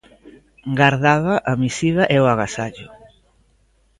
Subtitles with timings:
[0.79, 2.87] Gardaba a misiva e o agasallo.